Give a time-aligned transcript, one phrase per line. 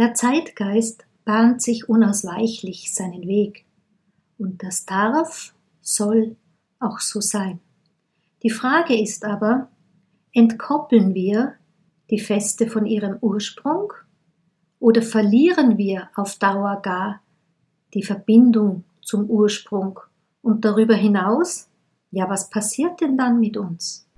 [0.00, 3.66] Der Zeitgeist bahnt sich unausweichlich seinen Weg.
[4.38, 6.36] Und das darf, soll
[6.78, 7.60] auch so sein.
[8.42, 9.68] Die Frage ist aber,
[10.32, 11.56] entkoppeln wir
[12.08, 13.92] die Feste von ihrem Ursprung
[14.78, 17.20] oder verlieren wir auf Dauer gar
[17.92, 20.00] die Verbindung zum Ursprung
[20.40, 21.68] und darüber hinaus,
[22.10, 24.08] ja, was passiert denn dann mit uns?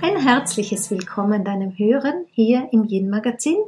[0.00, 3.58] Ein herzliches Willkommen deinem Hören hier im Yin Magazin.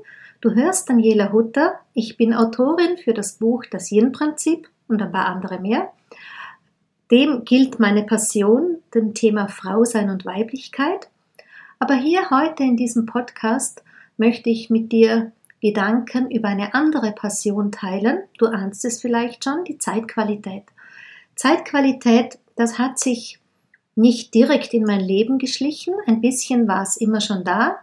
[0.40, 1.80] Du hörst Daniela Hutter.
[1.92, 5.92] Ich bin Autorin für das Buch Das Yin Prinzip und ein paar andere mehr.
[7.10, 11.08] Dem gilt meine Passion, dem Thema Frau sein und Weiblichkeit.
[11.80, 13.82] Aber hier heute in diesem Podcast
[14.16, 18.20] möchte ich mit dir Gedanken über eine andere Passion teilen.
[18.38, 20.62] Du ahnst es vielleicht schon, die Zeitqualität.
[21.34, 23.39] Zeitqualität, das hat sich
[24.00, 25.94] nicht direkt in mein Leben geschlichen.
[26.06, 27.78] Ein bisschen war es immer schon da.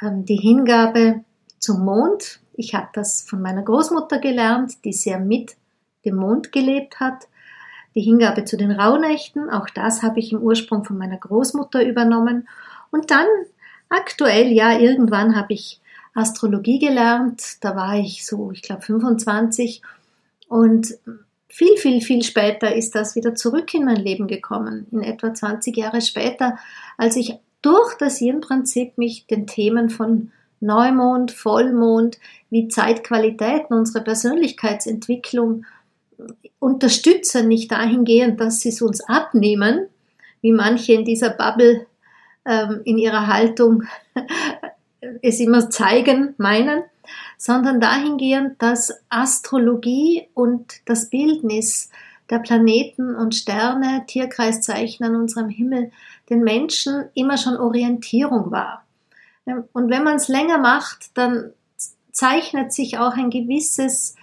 [0.00, 1.24] Ähm, die Hingabe
[1.58, 2.40] zum Mond.
[2.54, 5.56] Ich habe das von meiner Großmutter gelernt, die sehr mit
[6.04, 7.28] dem Mond gelebt hat.
[7.94, 12.48] Die Hingabe zu den Rauhnächten, auch das habe ich im Ursprung von meiner Großmutter übernommen.
[12.90, 13.26] Und dann
[13.88, 15.80] aktuell, ja, irgendwann habe ich
[16.14, 17.62] Astrologie gelernt.
[17.62, 19.82] Da war ich so, ich glaube, 25.
[20.48, 20.94] Und
[21.52, 25.76] viel, viel, viel später ist das wieder zurück in mein Leben gekommen, in etwa 20
[25.76, 26.56] Jahre später,
[26.96, 35.66] als ich durch das Yin-Prinzip mich den Themen von Neumond, Vollmond, wie Zeitqualitäten, unsere Persönlichkeitsentwicklung
[36.58, 39.88] unterstützen, nicht dahingehend, dass sie es uns abnehmen,
[40.40, 41.86] wie manche in dieser Bubble
[42.46, 43.82] ähm, in ihrer Haltung
[45.20, 46.82] es immer zeigen, meinen,
[47.42, 51.90] sondern dahingehend, dass Astrologie und das Bildnis
[52.30, 55.90] der Planeten und Sterne, Tierkreiszeichen an unserem Himmel
[56.30, 58.84] den Menschen immer schon Orientierung war.
[59.44, 61.50] Und wenn man es länger macht, dann
[62.12, 64.14] zeichnet sich auch ein gewisses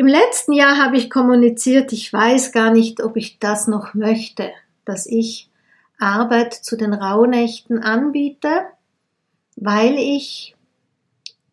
[0.00, 4.50] im letzten Jahr habe ich kommuniziert, ich weiß gar nicht, ob ich das noch möchte,
[4.86, 5.50] dass ich
[5.98, 8.62] Arbeit zu den Rauhnächten anbiete,
[9.56, 10.56] weil ich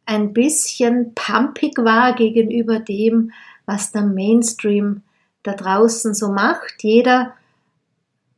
[0.05, 3.33] ein bisschen pumpig war gegenüber dem,
[3.65, 5.01] was der Mainstream
[5.43, 6.83] da draußen so macht.
[6.83, 7.33] Jeder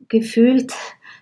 [0.08, 0.72] gefühlt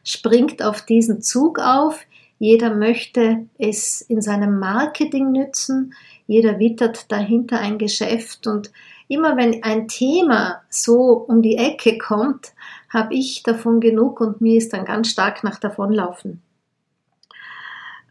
[0.03, 2.07] springt auf diesen Zug auf,
[2.39, 5.93] jeder möchte es in seinem Marketing nützen,
[6.29, 8.71] jeder wittert dahinter ein Geschäft und
[9.09, 12.53] immer wenn ein Thema so um die Ecke kommt,
[12.91, 16.43] habe ich davon genug und mir ist dann ganz stark nach davonlaufen.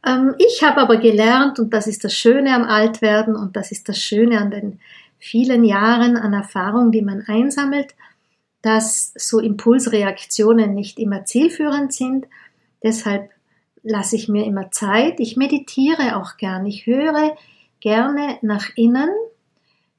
[0.05, 3.88] Ähm, ich habe aber gelernt, und das ist das Schöne am Altwerden und das ist
[3.88, 4.79] das Schöne an den
[5.19, 7.94] vielen Jahren an Erfahrung, die man einsammelt,
[8.63, 12.25] dass so Impulsreaktionen nicht immer zielführend sind.
[12.84, 13.29] Deshalb
[13.84, 15.19] lasse ich mir immer Zeit.
[15.19, 16.66] Ich meditiere auch gern.
[16.66, 17.35] Ich höre
[17.79, 19.09] gerne nach innen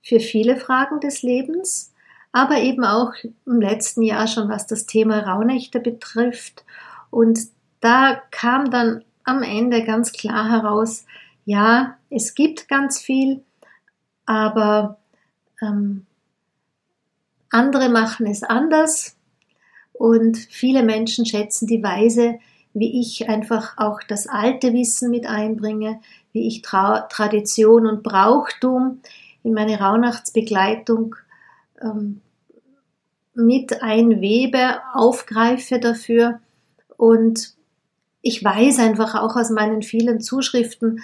[0.02, 1.92] für viele Fragen des Lebens,
[2.32, 3.12] aber eben auch
[3.46, 6.64] im letzten Jahr schon, was das Thema Rauhnächte betrifft.
[7.10, 7.40] Und
[7.80, 11.04] da kam dann am Ende ganz klar heraus,
[11.44, 13.42] ja, es gibt ganz viel,
[14.26, 14.98] aber
[15.62, 16.06] ähm,
[17.50, 19.16] andere machen es anders
[19.92, 22.38] und viele Menschen schätzen die Weise,
[22.74, 26.00] wie ich einfach auch das alte Wissen mit einbringe,
[26.38, 29.00] wie ich Tra Tradition und Brauchtum
[29.42, 31.16] in meine Rauhnachtsbegleitung
[31.82, 32.20] ähm,
[33.34, 36.40] mit einwebe, aufgreife dafür.
[36.96, 37.54] Und
[38.22, 41.00] ich weiß einfach auch aus meinen vielen Zuschriften,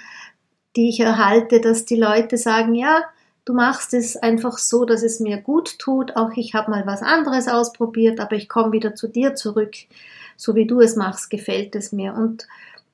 [0.76, 3.02] die ich erhalte, dass die Leute sagen, ja,
[3.44, 6.14] du machst es einfach so, dass es mir gut tut.
[6.16, 9.74] Auch ich habe mal was anderes ausprobiert, aber ich komme wieder zu dir zurück.
[10.36, 12.14] So wie du es machst, gefällt es mir.
[12.14, 12.46] Und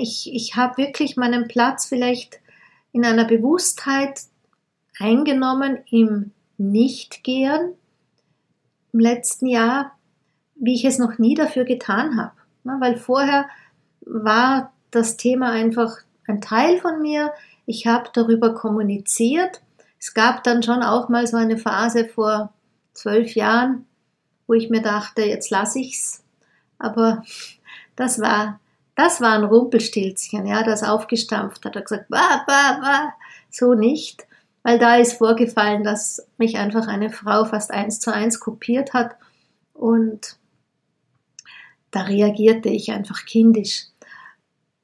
[0.00, 2.40] Ich, ich habe wirklich meinen Platz vielleicht
[2.92, 4.22] in einer Bewusstheit
[4.98, 7.74] eingenommen im Nichtgehen
[8.92, 9.92] im letzten Jahr,
[10.56, 12.32] wie ich es noch nie dafür getan habe.
[12.64, 13.48] Weil vorher
[14.00, 17.32] war das Thema einfach ein Teil von mir.
[17.66, 19.62] Ich habe darüber kommuniziert.
[20.00, 22.52] Es gab dann schon auch mal so eine Phase vor
[22.98, 23.86] zwölf Jahren,
[24.46, 26.22] wo ich mir dachte, jetzt lasse ich's.
[26.78, 27.22] Aber
[27.96, 28.60] das war,
[28.94, 33.12] das war ein Rumpelstilzchen, ja, das aufgestampft hat, hat gesagt, bah, bah, bah,
[33.50, 34.26] so nicht.
[34.62, 39.16] Weil da ist vorgefallen, dass mich einfach eine Frau fast eins zu eins kopiert hat
[39.72, 40.36] und
[41.90, 43.86] da reagierte ich einfach kindisch.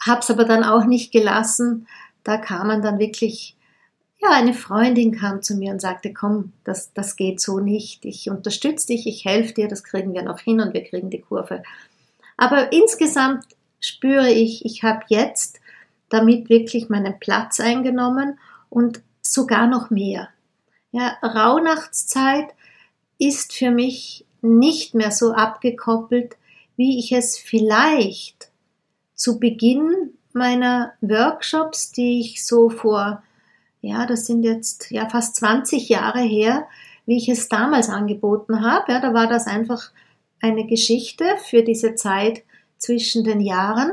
[0.00, 1.86] Hab's aber dann auch nicht gelassen.
[2.22, 3.53] Da kamen dann wirklich,
[4.24, 8.04] ja, eine Freundin kam zu mir und sagte, komm, das, das geht so nicht.
[8.04, 11.20] Ich unterstütze dich, ich helfe dir, das kriegen wir noch hin und wir kriegen die
[11.20, 11.62] Kurve.
[12.36, 13.44] Aber insgesamt
[13.80, 15.60] spüre ich, ich habe jetzt
[16.08, 18.38] damit wirklich meinen Platz eingenommen
[18.70, 20.28] und sogar noch mehr.
[20.90, 22.54] Ja, Rauhnachtszeit
[23.18, 26.36] ist für mich nicht mehr so abgekoppelt
[26.76, 28.50] wie ich es vielleicht
[29.14, 33.22] zu Beginn meiner Workshops, die ich so vor,
[33.84, 36.66] ja, das sind jetzt ja fast 20 Jahre her,
[37.06, 38.92] wie ich es damals angeboten habe.
[38.92, 39.90] Ja, da war das einfach
[40.40, 42.42] eine Geschichte für diese Zeit
[42.78, 43.92] zwischen den Jahren.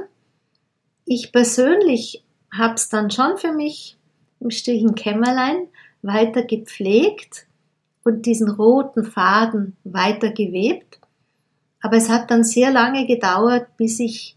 [1.05, 2.23] Ich persönlich
[2.53, 3.97] habe es dann schon für mich
[4.39, 5.67] im stillen Kämmerlein
[6.01, 7.45] weiter gepflegt
[8.03, 10.99] und diesen roten Faden weiter gewebt.
[11.81, 14.35] Aber es hat dann sehr lange gedauert, bis ich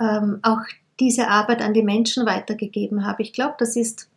[0.00, 0.60] ähm, auch
[1.00, 3.22] diese Arbeit an die Menschen weitergegeben habe.
[3.22, 4.08] Ich glaube, das ist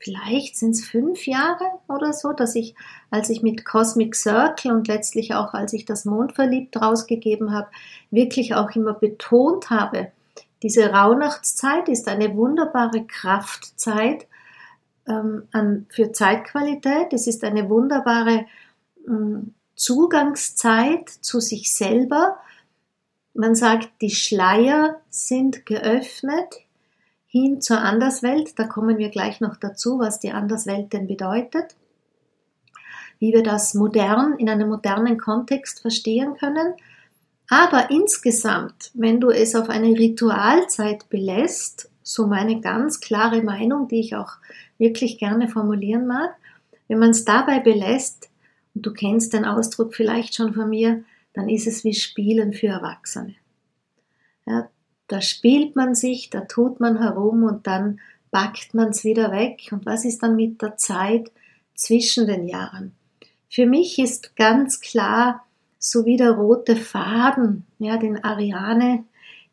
[0.00, 2.74] vielleicht sind es fünf Jahre oder so, dass ich,
[3.10, 7.68] als ich mit Cosmic Circle und letztlich auch als ich das Mondverliebt rausgegeben habe,
[8.10, 10.10] wirklich auch immer betont habe,
[10.62, 14.26] diese Rauhnachtszeit ist eine wunderbare Kraftzeit
[15.06, 17.12] ähm, an, für Zeitqualität.
[17.12, 18.46] Es ist eine wunderbare
[19.06, 22.36] ähm, Zugangszeit zu sich selber.
[23.32, 26.66] Man sagt, die Schleier sind geöffnet
[27.30, 28.58] hin zur Anderswelt.
[28.58, 31.76] Da kommen wir gleich noch dazu, was die Anderswelt denn bedeutet.
[33.20, 36.74] Wie wir das modern, in einem modernen Kontext verstehen können.
[37.48, 44.00] Aber insgesamt, wenn du es auf eine Ritualzeit belässt, so meine ganz klare Meinung, die
[44.00, 44.32] ich auch
[44.78, 46.34] wirklich gerne formulieren mag,
[46.88, 48.28] wenn man es dabei belässt,
[48.74, 52.68] und du kennst den Ausdruck vielleicht schon von mir, dann ist es wie Spielen für
[52.68, 53.34] Erwachsene.
[54.46, 54.68] Ja,
[55.10, 59.68] da spielt man sich, da tut man herum und dann backt man es wieder weg.
[59.72, 61.30] Und was ist dann mit der Zeit
[61.74, 62.94] zwischen den Jahren?
[63.48, 65.44] Für mich ist ganz klar,
[65.78, 69.04] so wie der rote Faden, ja, den Ariane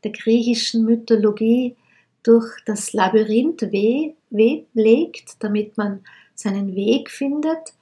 [0.03, 1.75] der griechischen Mythologie
[2.21, 6.01] durch das Labyrinth weh, weh legt, damit man
[6.35, 7.73] seinen Weg findet,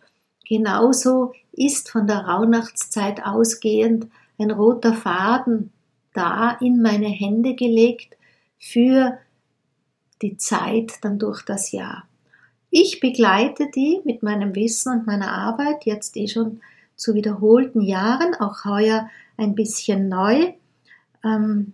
[0.47, 5.71] Genauso ist von der Rauhnachtszeit ausgehend ein roter Faden
[6.15, 8.17] da in meine Hände gelegt
[8.57, 9.17] für
[10.21, 12.07] die Zeit dann durch das Jahr.
[12.69, 16.61] Ich begleite die mit meinem Wissen und meiner Arbeit jetzt eh schon
[16.95, 20.53] zu wiederholten Jahren, auch heuer ein bisschen neu.
[21.23, 21.73] Ähm,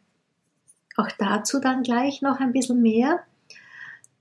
[0.98, 3.20] auch dazu dann gleich noch ein bisschen mehr,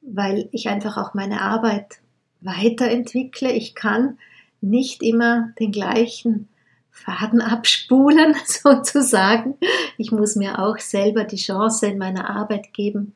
[0.02, 2.00] weil ich einfach auch meine Arbeit
[2.40, 3.50] weiterentwickle.
[3.52, 4.18] Ich kann
[4.60, 6.48] nicht immer den gleichen
[6.90, 9.56] Faden abspulen, sozusagen.
[9.96, 13.14] Ich muss mir auch selber die Chance in meiner Arbeit geben,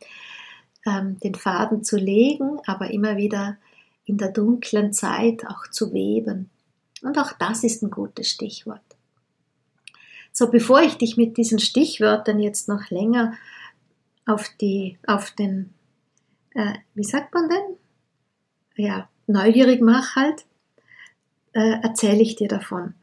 [0.87, 3.59] ähm, den Faden zu legen, aber immer wieder
[4.04, 6.50] in der dunklen Zeit auch zu weben.
[7.02, 8.81] Und auch das ist ein gutes Stichwort.
[10.33, 13.35] So, bevor ich dich mit diesen Stichwörtern jetzt noch länger
[14.26, 15.73] auf die, auf den,
[16.54, 17.76] äh, wie sagt man denn?
[18.75, 20.45] Ja, neugierig mache halt,
[21.52, 22.95] äh, erzähle ich dir davon.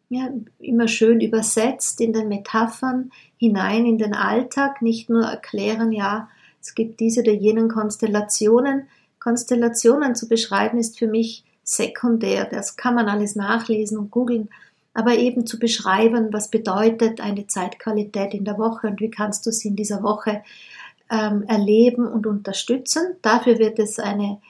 [0.09, 0.29] ja,
[0.59, 6.29] immer schön übersetzt in den Metaphern hinein in den Alltag, nicht nur erklären, ja,
[6.61, 8.89] es gibt diese oder jenen Konstellationen.
[9.19, 14.49] Konstellationen zu beschreiben ist für mich sekundär, das kann man alles nachlesen und googeln,
[14.95, 19.53] aber eben zu beschreiben, was bedeutet eine Zeitqualität in der Woche und wie kannst du
[19.53, 20.43] sie in dieser Woche
[21.11, 23.17] ähm, erleben und unterstützen.
[23.23, 24.41] Dafür wird es eine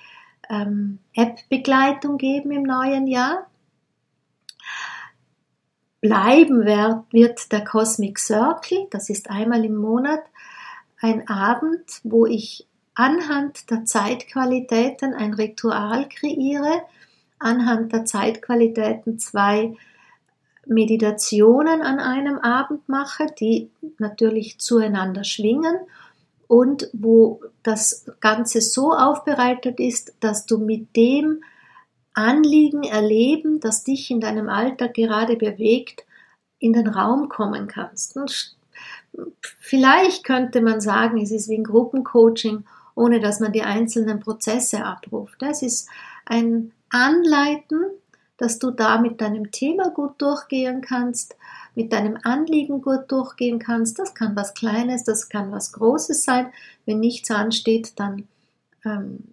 [0.48, 3.46] ähm, App-Begleitung geben im neuen Jahr.
[6.00, 10.22] Bleiben wird der Cosmic Circle, das ist einmal im Monat
[11.00, 16.82] ein Abend, wo ich anhand der Zeitqualitäten ein Ritual kreiere,
[17.38, 19.74] anhand der Zeitqualitäten zwei
[20.66, 25.76] Meditationen an einem Abend mache, die natürlich zueinander schwingen
[26.50, 31.44] und wo das Ganze so aufbereitet ist, dass du mit dem
[32.12, 36.04] Anliegen, Erleben, das dich in deinem Alltag gerade bewegt,
[36.58, 38.16] in den Raum kommen kannst.
[38.16, 38.56] Und
[39.60, 42.64] vielleicht könnte man sagen, es ist wie ein Gruppencoaching,
[42.96, 45.40] ohne dass man die einzelnen Prozesse abruft.
[45.44, 45.88] Es ist
[46.26, 47.84] ein Anleiten,
[48.38, 51.36] dass du da mit deinem Thema gut durchgehen kannst,
[51.74, 53.98] mit deinem Anliegen gut durchgehen kannst.
[53.98, 56.52] Das kann was Kleines, das kann was Großes sein.
[56.86, 58.28] Wenn nichts ansteht, dann
[58.84, 59.24] ähm,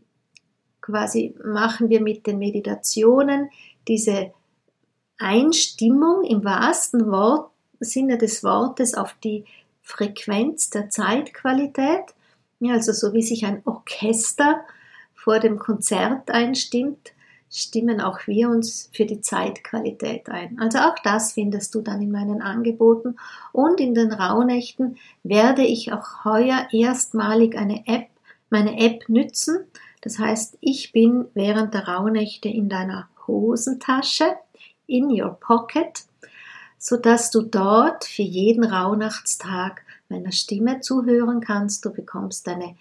[0.81, 3.49] quasi machen wir mit den Meditationen
[3.87, 4.31] diese
[5.17, 9.45] Einstimmung im wahrsten Wort, Sinne des Wortes auf die
[9.81, 12.03] Frequenz der Zeitqualität.
[12.59, 14.61] Ja, also so wie sich ein Orchester
[15.13, 17.11] vor dem Konzert einstimmt,
[17.49, 20.59] stimmen auch wir uns für die Zeitqualität ein.
[20.59, 23.15] Also auch das findest du dann in meinen Angeboten
[23.51, 28.07] und in den Rauhnächten werde ich auch heuer erstmalig eine App,
[28.49, 29.65] meine App nützen,
[30.01, 34.35] das heißt, ich bin während der Rauhnächte in deiner Hosentasche,
[34.85, 36.05] in your pocket,
[36.77, 41.83] sodass du dort für jeden Rauhnachtstag meiner Stimme zuhören kannst.
[41.83, 42.77] Du bekommst eine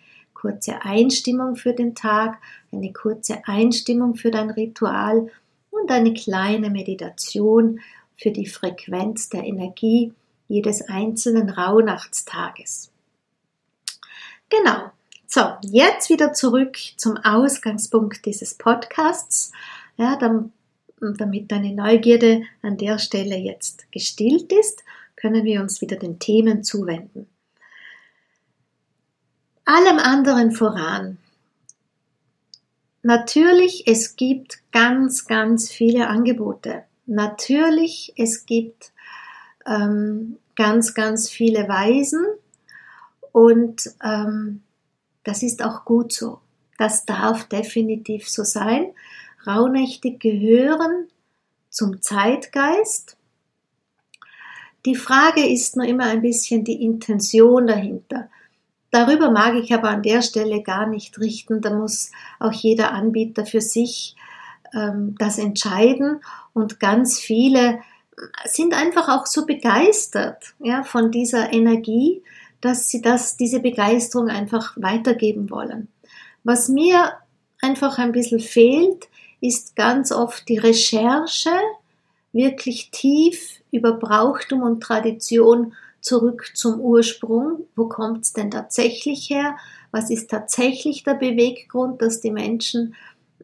[0.46, 2.38] kurze Einstimmung für den Tag,
[2.70, 5.28] eine kurze Einstimmung für dein Ritual
[5.70, 7.80] und eine kleine Meditation
[8.16, 10.12] für die Frequenz der Energie
[10.46, 12.92] jedes einzelnen Rauhnachtstages.
[14.48, 14.92] Genau,
[15.26, 19.50] so, jetzt wieder zurück zum Ausgangspunkt dieses Podcasts,
[19.96, 24.84] ja, damit deine Neugierde an der Stelle jetzt gestillt ist,
[25.16, 27.26] können wir uns wieder den Themen zuwenden.
[29.66, 31.18] Allem anderen voran.
[33.02, 36.84] Natürlich, es gibt ganz, ganz viele Angebote.
[37.06, 38.92] Natürlich, es gibt
[39.66, 42.24] ähm, ganz, ganz viele Weisen
[43.32, 44.62] und ähm,
[45.24, 46.38] das ist auch gut so.
[46.78, 48.92] Das darf definitiv so sein.
[49.48, 51.08] Rauhnächte gehören
[51.70, 53.16] zum Zeitgeist.
[54.84, 58.30] Die Frage ist nur immer ein bisschen die Intention dahinter.
[58.96, 61.60] Darüber mag ich aber an der Stelle gar nicht richten.
[61.60, 64.16] Da muss auch jeder Anbieter für sich
[64.72, 66.22] ähm, das entscheiden.
[66.54, 67.80] Und ganz viele
[68.46, 72.22] sind einfach auch so begeistert ja, von dieser Energie,
[72.62, 75.88] dass sie das, diese Begeisterung einfach weitergeben wollen.
[76.42, 77.12] Was mir
[77.60, 79.08] einfach ein bisschen fehlt,
[79.42, 81.50] ist ganz oft die Recherche,
[82.32, 85.74] wirklich tief über Brauchtum und Tradition
[86.06, 87.66] zurück zum Ursprung.
[87.74, 89.56] Wo kommt es denn tatsächlich her?
[89.90, 92.94] Was ist tatsächlich der Beweggrund, dass die Menschen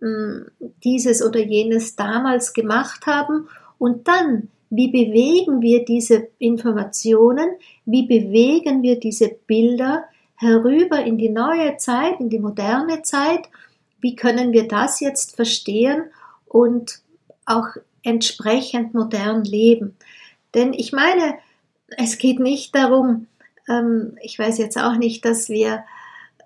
[0.00, 0.46] mh, hm,
[0.84, 3.48] dieses oder jenes damals gemacht haben?
[3.78, 7.50] Und dann wie bewegen wir diese Informationen?
[7.84, 10.04] Wie bewegen wir diese Bilder
[10.36, 13.50] herüber in die neue Zeit, in die moderne Zeit?
[14.00, 16.04] Wie können wir das jetzt verstehen
[16.46, 17.00] und
[17.44, 17.68] auch
[18.02, 19.94] entsprechend modern leben?
[20.54, 21.34] Denn ich meine,
[21.96, 23.26] es geht nicht darum,
[23.68, 25.84] ähm, ich weiß jetzt auch nicht, dass wir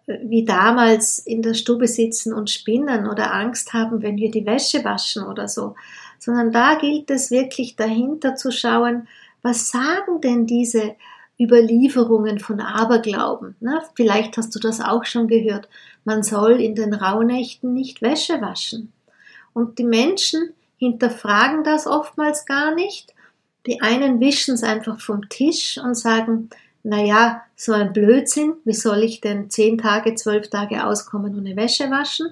[0.07, 4.47] äh, wie damals in der Stube sitzen und spinnen oder Angst haben, wenn wir die
[4.47, 5.75] Wäsche waschen oder so,
[6.19, 9.09] sondern da gilt es wirklich dahinter zu schauen,
[9.43, 10.97] was sagen denn diese
[11.39, 13.57] Überlieferungen von Aberglauben?
[13.61, 13.83] Ne?
[13.95, 15.69] Vielleicht hast du das auch schon gehört.
[16.05, 18.93] Man soll in den Rauhnächten nicht Wäsche waschen.
[19.53, 23.15] Und die Menschen, hinterfragen das oftmals gar nicht.
[23.67, 26.51] Die einen wischen es einfach vom Tisch und sagen,
[26.83, 31.57] na ja, so ein Blödsinn, wie soll ich denn zehn Tage, zwölf Tage auskommen ohne
[31.57, 32.29] Wäsche waschen?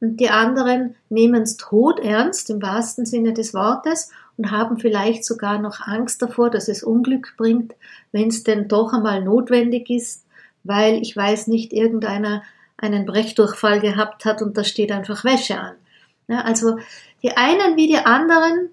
[0.00, 5.58] Und die anderen nehmen es todernst im wahrsten Sinne des Wortes und haben vielleicht sogar
[5.58, 7.74] noch Angst davor, dass es Unglück bringt,
[8.12, 10.24] wenn es denn doch einmal notwendig ist,
[10.62, 12.44] weil ich weiß nicht, irgendeiner
[12.76, 15.74] einen Brechdurchfall gehabt hat und da steht einfach Wäsche an.
[16.28, 16.78] Ja, also
[17.22, 18.70] die einen wie die anderen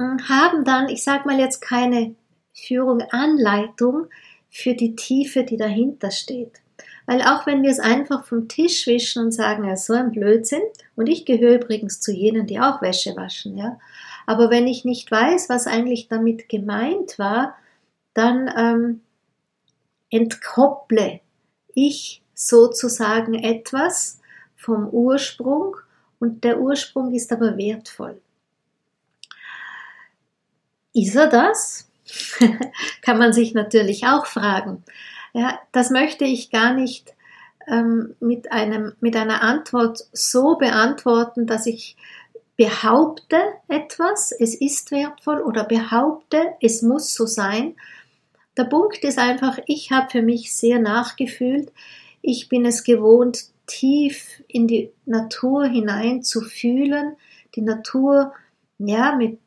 [0.00, 2.14] haben dann, ich sag mal jetzt keine
[2.54, 4.06] Führung, Anleitung
[4.50, 6.60] für die Tiefe, die dahinter steht.
[7.06, 10.62] Weil auch wenn wir es einfach vom Tisch wischen und sagen, ja, so ein Blödsinn,
[10.96, 13.78] und ich gehöre übrigens zu jenen, die auch Wäsche waschen, ja,
[14.26, 17.56] aber wenn ich nicht weiß, was eigentlich damit gemeint war,
[18.14, 19.00] dann ähm,
[20.10, 21.20] entkopple
[21.74, 24.20] ich sozusagen etwas
[24.56, 25.76] vom Ursprung
[26.18, 28.20] und der Ursprung ist aber wertvoll.
[30.92, 31.88] Ist er das?
[33.02, 34.84] Kann man sich natürlich auch fragen.
[35.32, 37.14] Ja, das möchte ich gar nicht
[37.68, 41.96] ähm, mit, einem, mit einer Antwort so beantworten, dass ich
[42.56, 47.74] behaupte etwas, es ist wertvoll oder behaupte, es muss so sein.
[48.56, 51.72] Der Punkt ist einfach, ich habe für mich sehr nachgefühlt.
[52.20, 57.16] Ich bin es gewohnt, tief in die Natur hinein zu fühlen,
[57.54, 58.34] die Natur
[58.78, 59.40] ja mit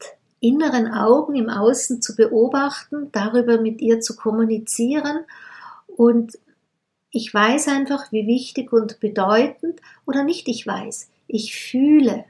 [0.43, 5.19] inneren Augen im Außen zu beobachten, darüber mit ihr zu kommunizieren
[5.87, 6.37] und
[7.15, 12.25] ich weiß einfach, wie wichtig und bedeutend, oder nicht ich weiß, ich fühle,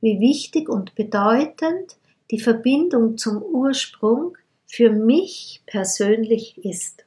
[0.00, 1.96] wie wichtig und bedeutend
[2.30, 4.36] die Verbindung zum Ursprung
[4.66, 7.04] für mich persönlich ist.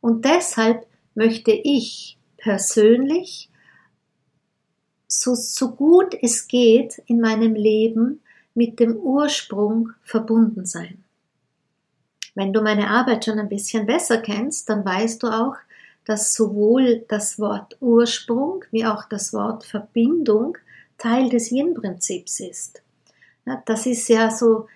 [0.00, 3.50] Und deshalb möchte ich persönlich
[5.08, 8.20] so, so gut es geht in meinem Leben
[8.56, 11.04] mit dem Ursprung verbunden sein.
[12.34, 15.56] Wenn du meine Arbeit schon ein bisschen besser kennst, dann weißt du auch,
[16.04, 20.56] dass sowohl das Wort Ursprung wie auch das Wort Verbindung
[20.98, 22.82] Teil des Yin-Prinzips ist.
[23.66, 24.66] Das ist ja so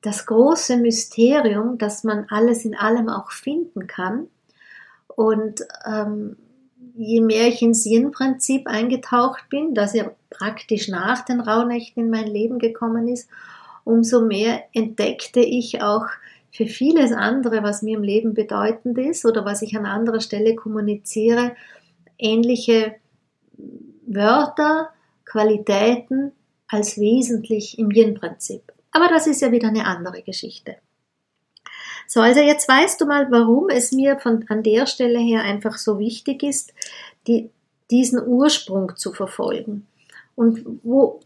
[0.00, 4.28] das große Mysterium, dass man alles in allem auch finden kann.
[5.08, 6.36] Und ähm,
[6.94, 12.26] je mehr ich ins Yin-Prinzip eingetaucht bin, das ja praktisch nach den Rauhnächten in mein
[12.26, 13.28] Leben gekommen ist,
[13.84, 16.06] umso mehr entdeckte ich auch
[16.50, 20.54] für vieles andere, was mir im Leben bedeutend ist oder was ich an anderer Stelle
[20.54, 21.56] kommuniziere,
[22.18, 22.94] ähnliche
[24.06, 24.90] Wörter,
[25.24, 26.32] Qualitäten
[26.68, 28.72] als wesentlich im Yin-Prinzip.
[28.90, 30.76] Aber das ist ja wieder eine andere Geschichte.
[32.06, 35.78] So, also jetzt weißt du mal, warum es mir von, an der Stelle her einfach
[35.78, 36.74] so wichtig ist,
[37.26, 37.48] die,
[37.90, 39.86] diesen Ursprung zu verfolgen.
[40.34, 41.20] Und wo,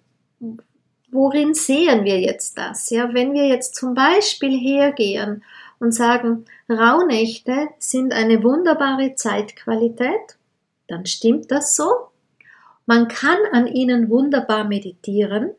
[1.11, 2.90] worin sehen wir jetzt das?
[2.90, 5.45] Ja, wenn wir jetzt zum Beispiel hergehen
[5.79, 10.37] und sagen, Rauhnächte sind eine wunderbare Zeitqualität,
[10.88, 11.88] dann stimmt das so.
[12.87, 15.51] Man kann an ihnen wunderbar meditieren,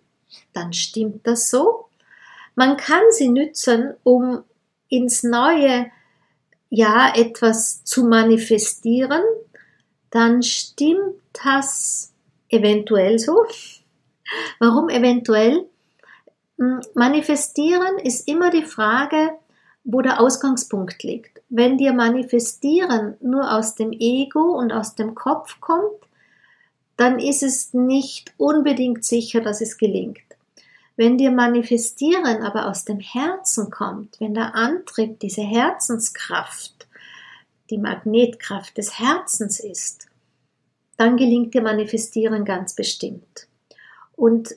[0.54, 1.88] dann stimmt das so.
[2.56, 4.44] Man kann sie nützen, um
[4.90, 5.92] ins neue
[6.70, 9.22] Jahr etwas zu manifestieren,
[10.10, 12.14] dann stimmt das
[12.50, 13.46] eventuell so.
[14.60, 15.68] Warum eventuell?
[16.58, 19.32] Hm, manifestieren ist immer die Frage,
[19.84, 21.42] wo der Ausgangspunkt liegt.
[21.50, 26.08] Wenn dir Manifestieren nur aus dem Ego und aus dem Kopf kommt,
[26.98, 30.20] dann ist es nicht unbedingt sicher, dass es gelingt.
[30.98, 36.88] Wenn dir Manifestieren aber aus dem Herzen kommt, wenn der Antrieb, diese Herzenskraft,
[37.70, 40.08] die Magnetkraft des Herzens ist,
[40.98, 43.48] dann gelingt dir Manifestieren ganz bestimmt.
[44.16, 44.56] Und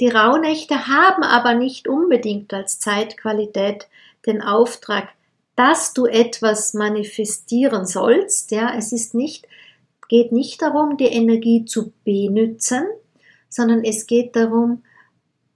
[0.00, 3.88] die Rauhnächte haben aber nicht unbedingt als Zeitqualität
[4.26, 5.08] den Auftrag,
[5.56, 8.52] dass du etwas manifestieren sollst.
[8.52, 9.46] Ja, es ist nicht,
[10.08, 12.84] geht nicht darum, die Energie zu benützen,
[13.48, 14.82] sondern es geht darum,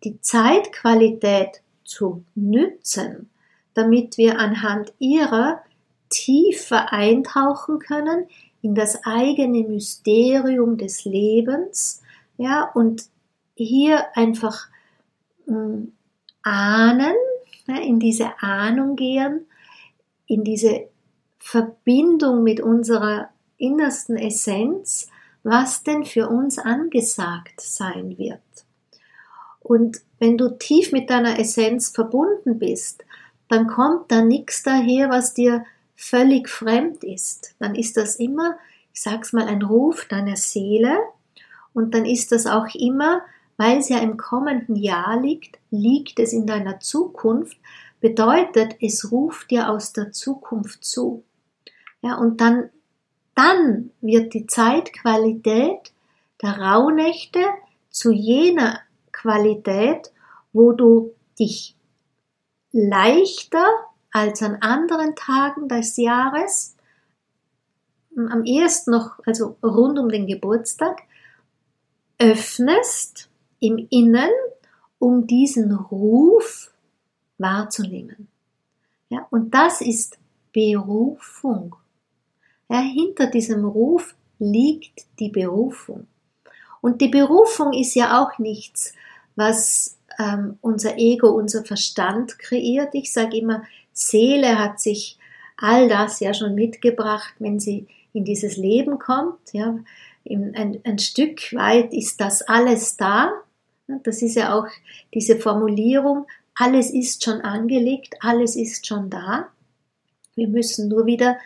[0.04, 3.30] die Zeitqualität zu nützen,
[3.74, 5.62] damit wir anhand ihrer
[6.08, 8.26] tiefer eintauchen können
[8.66, 12.02] in das eigene Mysterium des Lebens,
[12.36, 13.04] ja, und
[13.54, 14.66] hier einfach
[15.46, 15.86] äh,
[16.42, 17.14] ahnen,
[17.68, 19.46] ja, in diese Ahnung gehen,
[20.26, 20.88] in diese
[21.38, 25.10] Verbindung mit unserer innersten Essenz,
[25.44, 28.40] was denn für uns angesagt sein wird.
[29.60, 33.04] Und wenn du tief mit deiner Essenz verbunden bist,
[33.48, 35.64] dann kommt da nichts daher, was dir
[35.96, 37.54] völlig fremd ist.
[37.58, 38.56] Dann ist das immer,
[38.92, 40.98] ich sag's mal, ein Ruf deiner Seele,
[41.72, 43.22] und dann ist das auch immer
[43.56, 47.58] weil es ja im kommenden Jahr liegt, liegt es in deiner Zukunft,
[48.00, 51.24] bedeutet, es ruft dir aus der Zukunft zu.
[52.02, 52.70] Ja, und dann,
[53.34, 55.92] dann wird die Zeitqualität
[56.42, 57.40] der Rauhnächte
[57.90, 58.80] zu jener
[59.12, 60.12] Qualität,
[60.52, 61.74] wo du dich
[62.72, 63.66] leichter
[64.16, 66.74] als an anderen Tagen des Jahres,
[68.16, 71.02] am ehesten noch, also rund um den Geburtstag,
[72.18, 73.28] öffnest
[73.60, 74.30] im Innen,
[74.98, 76.72] um diesen Ruf
[77.36, 78.28] wahrzunehmen.
[79.10, 80.18] Ja, und das ist
[80.50, 81.76] Berufung.
[82.70, 86.06] Ja, hinter diesem Ruf liegt die Berufung.
[86.80, 88.94] Und die Berufung ist ja auch nichts,
[89.34, 92.94] was ähm, unser Ego, unser Verstand kreiert.
[92.94, 93.62] Ich sage immer,
[93.98, 95.18] Seele hat sich
[95.56, 99.52] all das ja schon mitgebracht, wenn sie in dieses Leben kommt.
[99.52, 99.78] Ja,
[100.28, 103.32] ein, ein Stück weit ist das alles da.
[103.86, 104.66] Das ist ja auch
[105.14, 109.48] diese Formulierung, alles ist schon angelegt, alles ist schon da.
[110.34, 111.36] Wir müssen nur wieder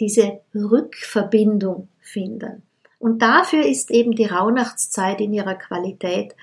[0.00, 2.62] diese Rückverbindung finden.
[2.98, 6.34] Und dafür ist eben die Rauhnachtszeit in ihrer Qualität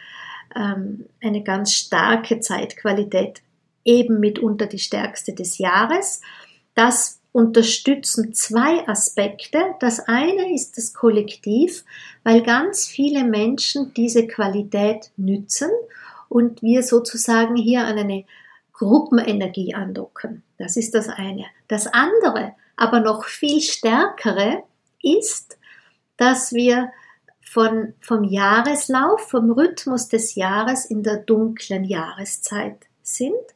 [0.55, 3.41] ähm, eine ganz starke Zeitqualität,
[3.85, 6.21] eben mitunter die stärkste des Jahres.
[6.73, 9.59] Das unterstützen zwei Aspekte.
[9.79, 11.85] Das eine ist das Kollektiv,
[12.23, 15.69] weil ganz viele Menschen diese Qualität nützen
[16.27, 18.25] und wir sozusagen hier an eine
[18.73, 20.43] Gruppenenergie andocken.
[20.57, 21.45] Das ist das eine.
[21.67, 24.63] Das andere, aber noch viel stärkere,
[25.01, 25.57] ist,
[26.17, 26.91] dass wir
[27.41, 33.54] von, vom Jahreslauf, vom Rhythmus des Jahres in der dunklen Jahreszeit sind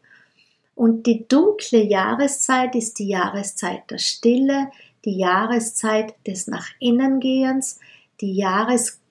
[0.79, 4.71] und die dunkle Jahreszeit ist die Jahreszeit der Stille,
[5.03, 7.81] die Jahreszeit des Nach innen Gehens,
[8.21, 9.01] die Jahres,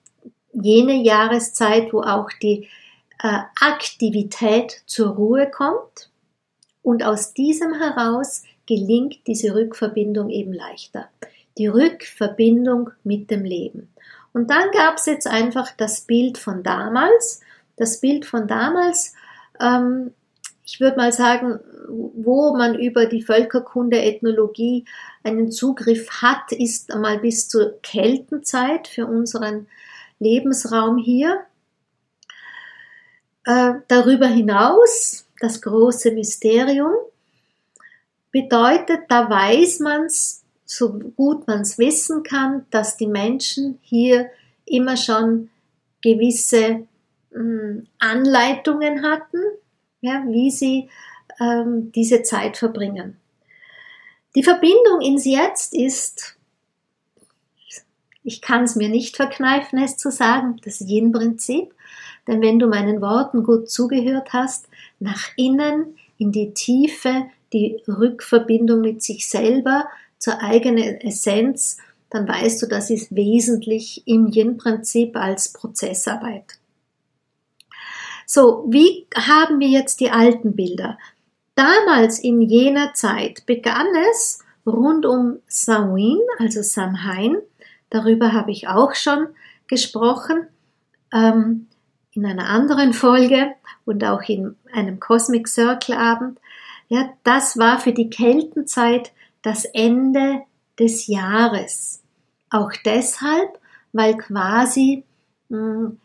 [0.51, 2.67] jene Jahreszeit, wo auch die
[3.21, 6.09] äh, Aktivität zur Ruhe kommt.
[6.81, 11.07] Und aus diesem heraus gelingt diese Rückverbindung eben leichter.
[11.59, 13.93] Die Rückverbindung mit dem Leben.
[14.33, 17.41] Und dann gab es jetzt einfach das Bild von damals.
[17.75, 19.13] Das Bild von damals
[19.61, 20.15] ähm,
[20.71, 24.85] ich würde mal sagen, wo man über die Völkerkunde, Ethnologie
[25.23, 29.65] einen Zugriff hat, ist einmal bis zur Keltenzeit für unseren
[30.19, 31.39] Lebensraum hier.
[33.45, 36.93] Äh, darüber hinaus, das große Mysterium,
[38.31, 44.29] bedeutet, da weiß man es, so gut man es wissen kann, dass die Menschen hier
[44.65, 45.49] immer schon
[46.03, 46.85] gewisse
[47.31, 49.39] hm, Anleitungen hatten,
[50.01, 50.89] ja, wie sie
[51.39, 53.17] ähm, diese Zeit verbringen.
[54.35, 56.37] Die Verbindung ins Jetzt ist,
[58.23, 61.73] ich kann es mir nicht verkneifen, es zu sagen, das Yin-Prinzip,
[62.27, 64.67] denn wenn du meinen Worten gut zugehört hast,
[64.99, 69.87] nach innen, in die Tiefe, die Rückverbindung mit sich selber,
[70.19, 71.77] zur eigenen Essenz,
[72.09, 76.59] dann weißt du, das ist wesentlich im Yin-Prinzip als Prozessarbeit.
[78.31, 80.99] So, wie haben wir jetzt die alten Bilder?
[81.55, 84.37] Damals in jener Zeit begann es
[84.67, 87.37] rund um Samhain, also Samhain.
[87.89, 89.29] Darüber habe ich auch schon
[89.67, 90.45] gesprochen
[91.11, 91.69] ähm,
[92.11, 96.37] in einer anderen Folge und auch in einem Cosmic Circle Abend.
[96.87, 99.11] Ja, das war für die Keltenzeit
[99.41, 100.43] das Ende
[100.77, 102.03] des Jahres.
[102.51, 103.57] Auch deshalb,
[103.91, 105.03] weil quasi
[105.49, 105.99] mh, hm,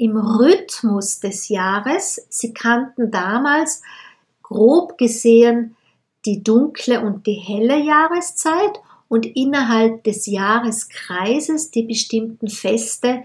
[0.00, 2.26] im Rhythmus des Jahres.
[2.30, 3.82] Sie kannten damals
[4.42, 5.76] grob gesehen
[6.24, 13.24] die dunkle und die helle Jahreszeit und innerhalb des Jahreskreises die bestimmten Feste,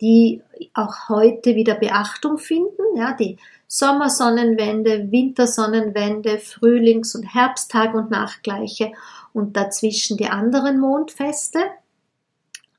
[0.00, 0.42] die
[0.74, 3.36] auch heute wieder Beachtung finden, ja, die
[3.68, 8.90] Sommersonnenwende, Wintersonnenwende, Frühlings- und Herbsttag und Nachgleiche
[9.32, 11.60] und dazwischen die anderen Mondfeste.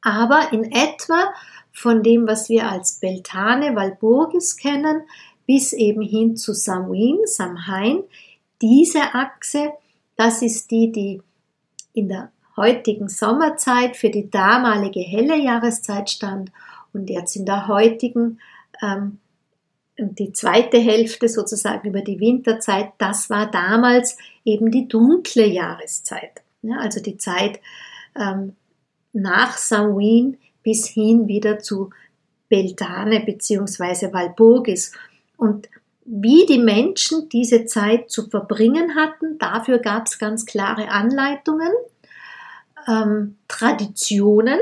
[0.02, 1.34] Aber in etwa
[1.72, 5.04] von dem, was wir als Beltane Walburgis kennen,
[5.46, 8.04] bis eben hin zu Samhain, Samhain.
[8.62, 9.72] Diese Achse,
[10.16, 11.22] das ist die, die
[11.94, 16.52] in der heutigen Sommerzeit für die damalige helle Jahreszeit stand
[16.94, 18.40] und jetzt in der heutigen
[18.82, 19.20] ähm,
[19.98, 26.42] die zweite Hälfte sozusagen über die Winterzeit, das war damals eben die dunkle Jahreszeit.
[26.62, 27.60] Ja, also die Zeit
[28.16, 28.56] ähm,
[29.14, 31.90] nach Samhain bis hin wieder zu
[32.50, 34.14] Beltane bzw.
[34.14, 34.94] Walburgis.
[35.38, 35.70] Und
[36.06, 41.72] wie die Menschen diese Zeit zu verbringen hatten, dafür gab es ganz klare Anleitungen,
[42.88, 44.60] ähm, Traditionen.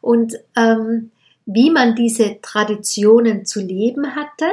[0.00, 1.10] Und ähm,
[1.46, 4.46] wie man diese Traditionen zu leben hatte.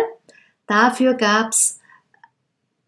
[0.68, 1.80] Dafür gab es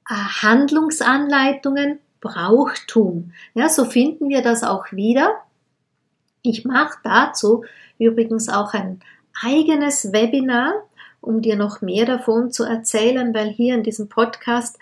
[0.09, 3.33] äh, Handlungsanleitungen, Brauchtum.
[3.53, 5.42] Ja, so finden wir das auch wieder.
[6.43, 7.63] Ich mache dazu
[7.97, 8.99] übrigens auch ein
[9.41, 10.73] eigenes Webinar,
[11.21, 14.77] um dir noch mehr davon zu erzählen, weil hier in diesem Podcast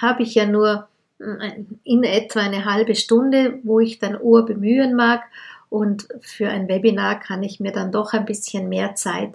[0.00, 0.88] habe ich ja nur
[1.20, 5.22] äh, in etwa eine halbe Stunde, wo ich dann Ohr bemühen mag.
[5.68, 9.34] Und für ein Webinar kann ich mir dann doch ein bisschen mehr Zeit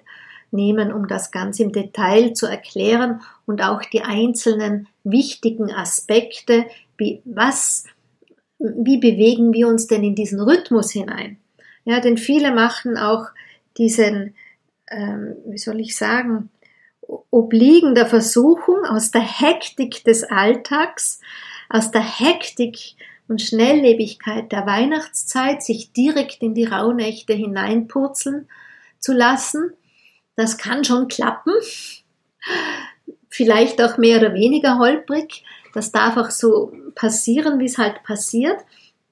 [0.52, 6.66] nehmen, um das ganz im Detail zu erklären und auch die einzelnen wichtigen Aspekte,
[6.98, 7.86] wie was,
[8.60, 11.41] wie bewegen wir uns denn in diesen Rhythmus hinein?
[11.86, 13.28] Ja, denn viele machen auch
[13.78, 14.36] diesen,
[14.89, 16.50] ähm, wie soll ich sagen,
[17.30, 21.20] obliegen der Versuchung aus der Hektik des Alltags,
[21.70, 22.96] aus der Hektik
[23.28, 28.48] und Schnelllebigkeit der Weihnachtszeit sich direkt in die Rauhnächte hineinpurzeln
[29.00, 29.74] zu lassen.
[30.36, 31.54] Das kann schon klappen,
[33.30, 35.44] vielleicht auch mehr oder weniger holprig.
[35.74, 38.60] Das darf auch so passieren, wie es halt passiert,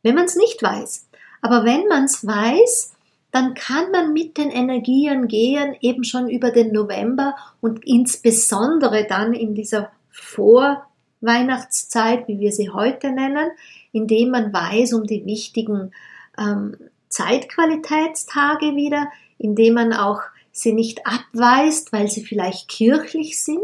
[0.03, 1.09] wenn man es nicht weiß.
[1.41, 2.93] Aber wenn man es weiß,
[3.32, 9.34] dann kann man mit den Energien gehen, eben schon über den November und insbesondere dann
[9.34, 13.52] in dieser Vorweihnachtszeit, wie wir sie heute nennen,
[13.91, 15.91] indem man weiß um die wichtigen
[16.38, 16.75] ähm,
[17.10, 20.21] Zeitqualitätstage wieder, indem man auch
[20.52, 23.62] sie nicht abweist, weil sie vielleicht kirchlich sind.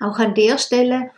[0.00, 1.10] Auch an der Stelle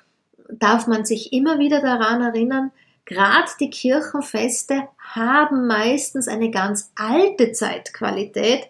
[0.48, 2.70] darf man sich immer wieder daran erinnern,
[3.06, 8.68] Gerade die Kirchenfeste haben meistens eine ganz alte Zeitqualität,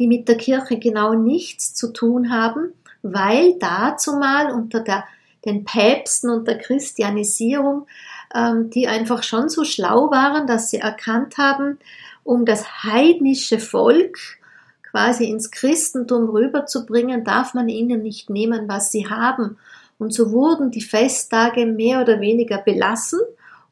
[0.00, 2.72] die mit der Kirche genau nichts zu tun haben,
[3.02, 5.04] weil dazu mal unter der,
[5.44, 7.86] den Päpsten und der Christianisierung,
[8.34, 11.78] ähm, die einfach schon so schlau waren, dass sie erkannt haben,
[12.24, 14.18] um das heidnische Volk
[14.82, 19.58] quasi ins Christentum rüberzubringen, darf man ihnen nicht nehmen, was sie haben.
[19.98, 23.20] Und so wurden die Festtage mehr oder weniger belassen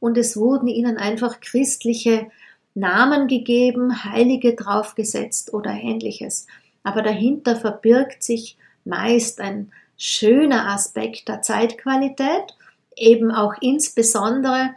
[0.04, 2.26] und es wurden ihnen einfach christliche
[2.74, 6.46] Namen gegeben, Heilige draufgesetzt oder ähnliches.
[6.82, 12.54] Aber dahinter verbirgt sich meist ein schöner Aspekt der Zeitqualität,
[12.94, 14.74] eben auch insbesondere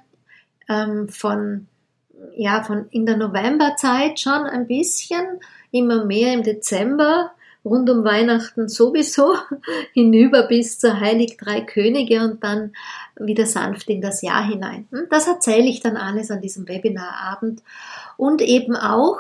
[0.70, 1.68] ähm, von,
[2.38, 7.32] ja, von in der Novemberzeit schon ein bisschen, immer mehr im Dezember,
[7.68, 9.36] rund um Weihnachten sowieso,
[9.94, 12.74] hinüber bis zur Heilig Drei Könige und dann
[13.16, 14.88] wieder sanft in das Jahr hinein.
[14.92, 17.62] Hm, das erzähle ich dann alles an diesem Webinarabend.
[18.18, 19.20] Und eben auch,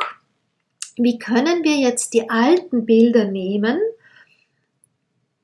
[0.95, 3.79] wie können wir jetzt die alten Bilder nehmen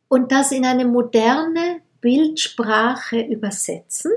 [0.07, 4.11] und das in eine moderne Bildsprache übersetzen?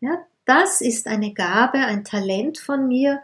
[0.00, 3.20] Ja, das ist eine Gabe, ein Talent von mir,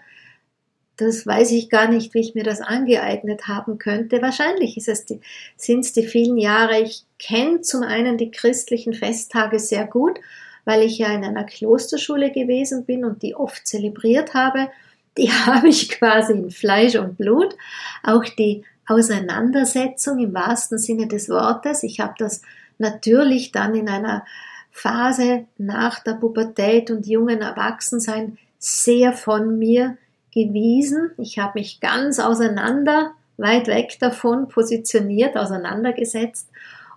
[0.99, 4.21] das weiß ich gar nicht, wie ich mir das angeeignet haben könnte.
[4.21, 5.21] Wahrscheinlich ist es die,
[5.57, 6.81] sind es die vielen Jahre.
[6.81, 10.19] Ich kenne zum einen die christlichen Festtage sehr gut,
[10.65, 14.71] weil ich ja in einer Klosterschule gewesen bin und die oft zelebriert habe.
[15.17, 17.57] Die habe ich quasi in Fleisch und Blut.
[18.03, 21.85] Auch die Auseinandersetzung im wahrsten Sinne des Wortes.
[21.85, 22.43] Ich habe das
[22.79, 24.27] natürlich dann in einer
[24.73, 29.97] Phase nach der Pubertät und jungen Erwachsensein sehr von mir
[30.33, 31.11] gewiesen.
[31.19, 36.49] Ich habe mich ganz auseinander, weit weg davon positioniert, auseinandergesetzt,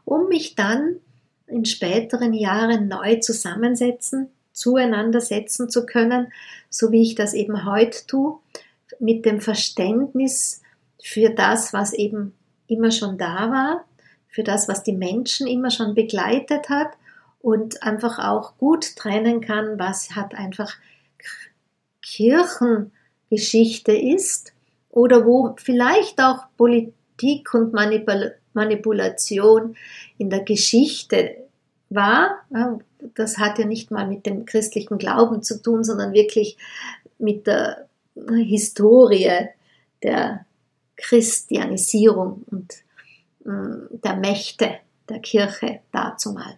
[0.05, 0.97] um mich dann
[1.47, 6.31] in späteren Jahren neu zusammensetzen, zueinander setzen zu können,
[6.69, 8.39] so wie ich das eben heute tue,
[8.99, 10.61] mit dem Verständnis
[11.01, 12.33] für das, was eben
[12.67, 13.85] immer schon da war,
[14.27, 16.91] für das, was die Menschen immer schon begleitet hat
[17.41, 20.73] und einfach auch gut trennen kann, was hat einfach
[22.01, 22.91] Kirchen
[23.31, 24.53] Geschichte ist
[24.89, 29.77] oder wo vielleicht auch Politik und Manipul Manipulation
[30.17, 31.37] in der Geschichte
[31.89, 32.41] war.
[33.15, 36.57] Das hat ja nicht mal mit dem christlichen Glauben zu tun, sondern wirklich
[37.17, 37.87] mit der
[38.27, 39.47] Historie
[40.03, 40.45] der
[40.97, 42.73] Christianisierung und
[43.45, 46.57] mm, der Mächte der Kirche dazu mal.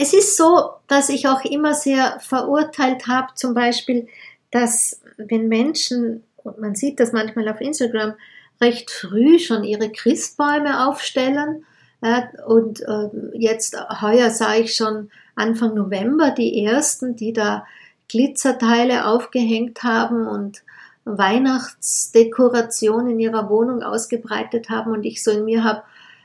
[0.00, 4.06] Es ist so, dass ich auch immer sehr verurteilt habe, zum Beispiel
[4.50, 8.14] dass wenn Menschen, und man sieht das manchmal auf Instagram,
[8.60, 11.64] recht früh schon ihre Christbäume aufstellen,
[12.00, 17.66] äh, und äh, jetzt heuer sah ich schon Anfang November die ersten, die da
[18.08, 20.62] Glitzerteile aufgehängt haben und
[21.04, 25.82] Weihnachtsdekoration in ihrer Wohnung ausgebreitet haben und ich so in mir habe,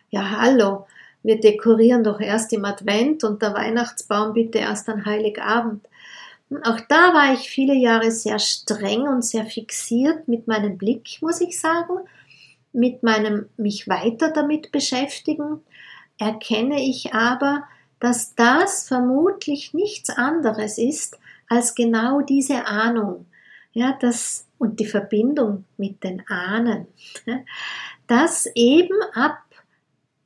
[0.10, 0.88] ja hallo,
[1.24, 5.86] wir dekorieren doch erst im Advent und der Weihnachtsbaum bitte erst an Heiligabend.
[6.64, 11.42] Auch da war ich viele Jahre sehr streng und sehr fixiert mit meinem Blick, muss
[11.42, 12.00] ich sagen.
[12.74, 15.62] mit meinem mich weiter damit beschäftigen,
[16.18, 17.64] erkenne ich aber,
[18.00, 23.28] dass das vermutlich nichts anderes ist als genau diese Ahnung,
[23.74, 26.88] ja, das und die Verbindung mit den Ahnen,
[28.08, 29.40] dass eben ab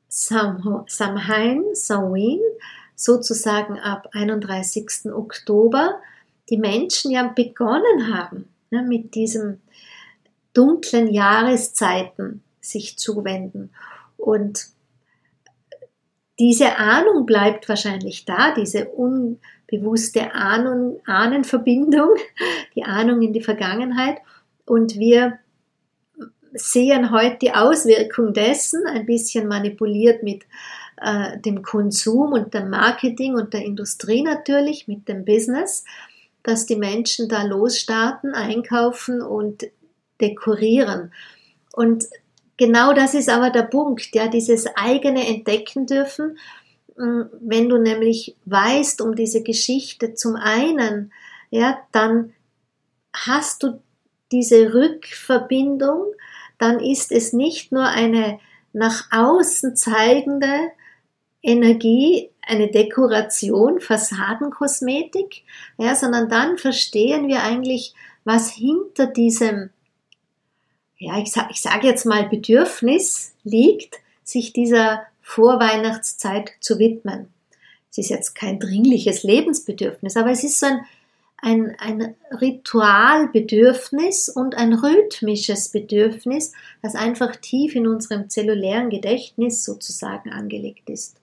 [0.08, 2.40] Samhain, Samhain,
[2.96, 5.12] sozusagen ab 31.
[5.14, 6.00] Oktober,
[6.50, 9.60] die Menschen ja begonnen haben, ne, mit diesem
[10.54, 13.72] dunklen Jahreszeiten sich zuwenden.
[14.18, 14.68] Und
[16.40, 22.10] diese Ahnung bleibt wahrscheinlich da, diese unbewusste Ahnung, Ahnenverbindung,
[22.76, 24.18] die Ahnung in die Vergangenheit.
[24.66, 25.40] Und wir
[26.54, 30.44] sehen heute die Auswirkung dessen, ein bisschen manipuliert mit
[30.98, 35.86] äh, dem Konsum und dem Marketing und der Industrie natürlich, mit dem Business,
[36.48, 39.68] dass die Menschen da losstarten, einkaufen und
[40.22, 41.12] dekorieren.
[41.74, 42.06] Und
[42.56, 46.38] genau das ist aber der Punkt, ja, dieses eigene entdecken dürfen.
[46.96, 51.12] Mm, wenn du nämlich weißt um diese Geschichte zum einen,
[51.50, 52.34] ja, dann
[53.14, 53.82] hast du
[54.32, 56.14] diese Rückverbindung,
[56.60, 58.40] dann ist es nicht nur eine
[58.72, 60.72] nach außen zeigende
[61.42, 65.44] Energie, eine Dekoration, Fassadenkosmetik,
[65.78, 69.70] ja, sondern dann verstehen wir eigentlich, was hinter diesem
[70.98, 77.28] ja, ich sage ich sag jetzt mal, Bedürfnis liegt, sich dieser Vorweihnachtszeit zu widmen.
[77.92, 80.82] Es ist jetzt kein dringliches Lebensbedürfnis, aber es ist so ein,
[81.38, 90.32] ein, ein Ritualbedürfnis und ein rhythmisches Bedürfnis, das einfach tief in unserem zellulären Gedächtnis sozusagen
[90.32, 91.18] angelegt ist.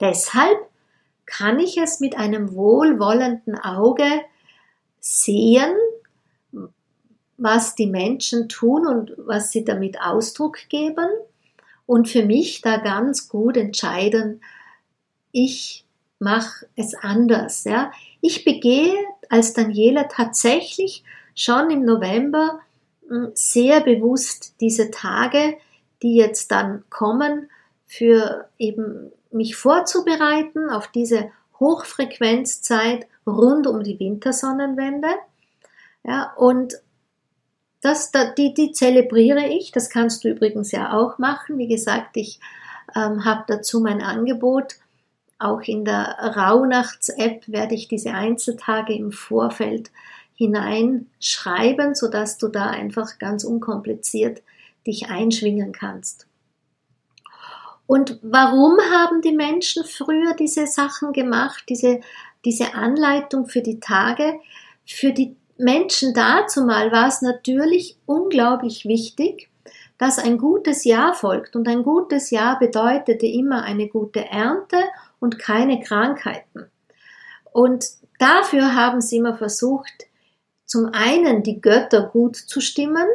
[0.00, 0.58] Deshalb
[1.26, 4.06] kann ich es mit einem wohlwollenden Auge
[5.00, 5.74] sehen,
[7.36, 11.08] was die Menschen tun und was sie damit Ausdruck geben
[11.86, 14.40] und für mich da ganz gut entscheiden,
[15.32, 15.84] ich
[16.18, 17.64] mache es anders.
[17.64, 17.92] Ja.
[18.20, 18.94] Ich begehe
[19.28, 21.04] als Daniela tatsächlich
[21.34, 22.60] schon im November
[23.08, 25.56] hm, sehr bewusst diese Tage,
[26.02, 27.50] die jetzt dann kommen,
[27.86, 35.08] für eben mich vorzubereiten auf diese Hochfrequenzzeit rund um die Wintersonnenwende.
[36.04, 36.74] Ja, und
[37.80, 39.70] das, die, die zelebriere ich.
[39.70, 41.58] Das kannst du übrigens ja auch machen.
[41.58, 42.40] Wie gesagt, ich
[42.96, 44.76] ähm, habe dazu mein Angebot.
[45.38, 49.90] Auch in der Rauhnachts-App werde ich diese Einzeltage im Vorfeld
[50.34, 54.42] hineinschreiben, sodass du da einfach ganz unkompliziert
[54.86, 56.26] dich einschwingen kannst.
[57.86, 62.00] Und warum haben die Menschen früher diese Sachen gemacht, diese,
[62.44, 64.40] diese Anleitung für die Tage?
[64.86, 69.50] Für die Menschen dazu mal war es natürlich unglaublich wichtig,
[69.98, 71.56] dass ein gutes Jahr folgt.
[71.56, 74.78] Und ein gutes Jahr bedeutete immer eine gute Ernte
[75.20, 76.70] und keine Krankheiten.
[77.52, 77.86] Und
[78.18, 80.06] dafür haben sie immer versucht,
[80.64, 83.06] zum einen die Götter gut zu stimmen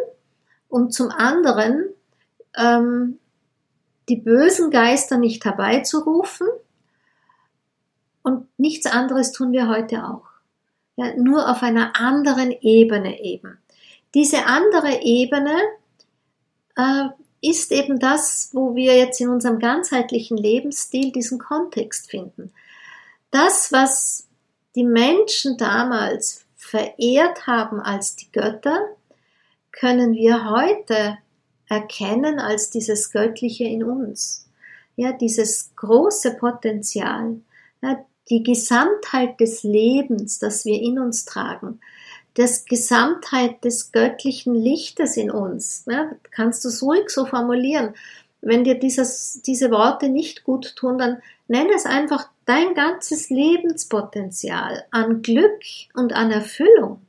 [0.69, 1.89] und zum anderen
[2.55, 3.19] ähm,
[4.09, 6.47] die bösen Geister nicht herbeizurufen.
[8.23, 10.29] Und nichts anderes tun wir heute auch
[10.99, 13.57] ja, nur auf einer anderen Ebene eben.
[14.13, 15.55] Diese andere Ebene
[16.75, 17.05] äh,
[17.41, 22.51] ist eben das, wo wir jetzt in unserem ganzheitlichen Lebensstil diesen Kontext finden.
[23.31, 24.27] Das, was
[24.75, 28.79] die Menschen damals verehrt haben als die Götter,
[29.71, 31.17] können wir heute
[31.69, 34.47] erkennen als dieses Göttliche in uns.
[34.95, 37.37] Ja, dieses große Potenzial,
[37.81, 41.79] ja, die Gesamtheit des Lebens, das wir in uns tragen,
[42.33, 45.85] das Gesamtheit des göttlichen Lichtes in uns.
[45.87, 47.93] Ja, kannst du es ruhig so formulieren.
[48.41, 54.85] Wenn dir dieses, diese Worte nicht gut tun, dann nenne es einfach dein ganzes Lebenspotenzial
[54.91, 55.61] an Glück
[55.93, 57.01] und an Erfüllung.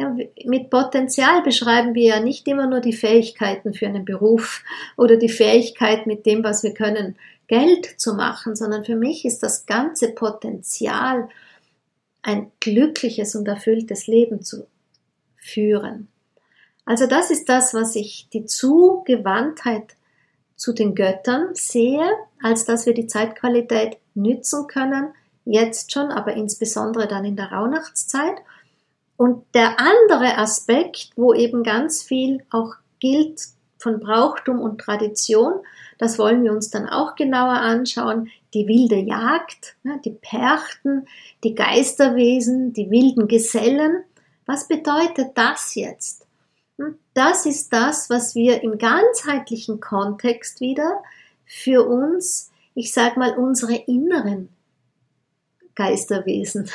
[0.00, 4.64] Ja, mit Potenzial beschreiben wir ja nicht immer nur die Fähigkeiten für einen Beruf
[4.96, 7.16] oder die Fähigkeit mit dem, was wir können,
[7.48, 11.28] Geld zu machen, sondern für mich ist das ganze Potenzial,
[12.22, 14.66] ein glückliches und erfülltes Leben zu
[15.36, 16.08] führen.
[16.86, 19.96] Also das ist das, was ich die Zugewandtheit
[20.56, 22.08] zu den Göttern sehe,
[22.42, 25.08] als dass wir die Zeitqualität nützen können,
[25.44, 28.40] jetzt schon, aber insbesondere dann in der Rauhnachtszeit.
[29.20, 35.60] Und der andere Aspekt, wo eben ganz viel auch gilt von Brauchtum und Tradition,
[35.98, 38.30] das wollen wir uns dann auch genauer anschauen.
[38.54, 41.06] Die wilde Jagd, ne, die Perchten,
[41.44, 44.04] die Geisterwesen, die wilden Gesellen.
[44.46, 46.26] Was bedeutet das jetzt?
[46.78, 51.02] Hm, das ist das, was wir im ganzheitlichen Kontext wieder
[51.44, 54.48] für uns, ich sag mal, unsere inneren
[55.74, 56.70] Geisterwesen,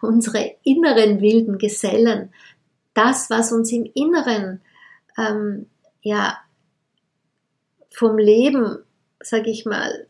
[0.00, 2.32] unsere inneren wilden Gesellen,
[2.94, 4.60] das, was uns im Inneren
[5.18, 5.66] ähm,
[6.02, 6.38] ja
[7.90, 8.78] vom Leben,
[9.20, 10.06] sag ich mal,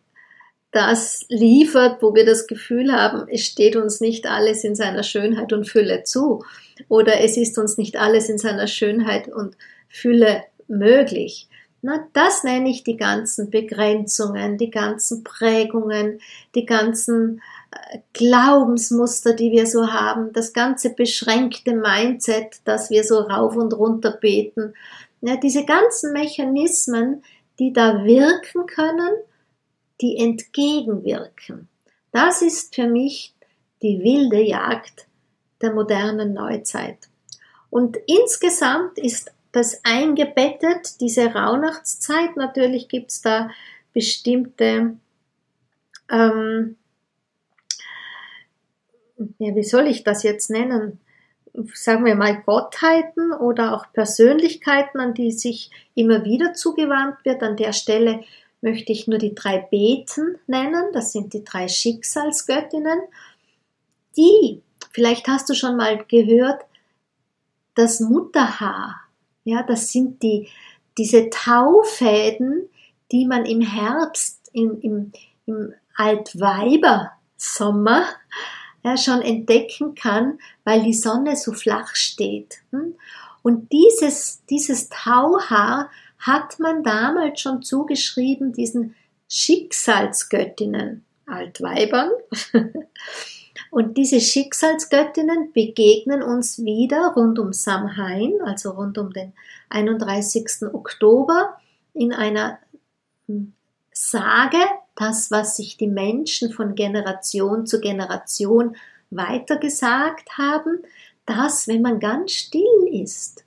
[0.71, 5.53] das liefert, wo wir das Gefühl haben, es steht uns nicht alles in seiner Schönheit
[5.53, 6.45] und Fülle zu
[6.89, 9.57] oder es ist uns nicht alles in seiner Schönheit und
[9.89, 11.49] Fülle möglich.
[11.81, 16.19] Na, das nenne ich die ganzen Begrenzungen, die ganzen Prägungen,
[16.55, 17.43] die ganzen
[18.13, 24.13] Glaubensmuster, die wir so haben, das ganze beschränkte Mindset, das wir so rauf und runter
[24.13, 24.75] beten.
[25.21, 27.23] Ja, diese ganzen Mechanismen,
[27.59, 29.15] die da wirken können
[30.01, 31.69] die entgegenwirken.
[32.13, 33.35] Das ist für mich
[33.83, 35.07] die wilde Jagd
[35.61, 36.99] der modernen Neuzeit.
[37.71, 42.37] Und insgesamt ist das eingebettet, diese Rauhnachtszeit.
[42.37, 43.51] Natürlich gibt es da
[43.93, 44.97] bestimmte,
[46.11, 46.77] ähm,
[49.39, 51.01] ja, wie soll ich das jetzt nennen?
[51.73, 57.43] Sagen wir mal Gottheiten oder auch Persönlichkeiten, an die sich immer wieder zugewandt wird.
[57.43, 58.25] An der Stelle
[58.61, 60.87] möchte ich nur die drei Beten nennen.
[60.93, 62.99] Das sind die drei Schicksalsgöttinnen.
[64.17, 64.63] Die,
[64.93, 66.63] vielleicht hast du schon mal gehört,
[67.75, 69.01] das Mutterhaar.
[69.45, 70.49] Ja, das sind die,
[70.99, 72.69] diese Taufäden,
[73.13, 75.13] die man im Herbst, im, im,
[75.47, 78.07] im Altweibersommer
[78.85, 82.59] ja, schon entdecken kann, weil die Sonne so flach steht.
[82.71, 82.95] Hm?
[83.43, 88.95] Und dieses, dieses Tauhaar hat man damals schon zugeschrieben diesen
[89.29, 92.11] Schicksalsgöttinnen, Altweibern.
[93.71, 99.33] Und diese Schicksalsgöttinnen begegnen uns wieder rund um Samhain, also rund um den
[99.69, 100.73] 31.
[100.73, 101.59] Oktober,
[101.93, 102.59] in einer
[103.27, 103.53] hm,
[103.93, 104.59] Sage,
[104.97, 108.77] das, was sich die Menschen von Generation zu Generation
[109.11, 110.83] weitergesagt haben,
[111.27, 113.45] dass, wenn man ganz still ist,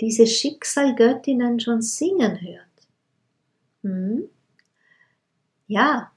[0.00, 2.62] diese Schicksalgöttinnen schon singen hört.
[3.82, 4.28] Hm?
[5.66, 6.10] Ja,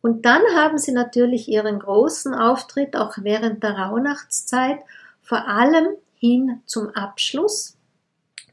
[0.00, 4.80] und dann haben sie natürlich ihren großen Auftritt auch während der Rauhnachtszeit,
[5.22, 7.76] vor allem hin zum Abschluss.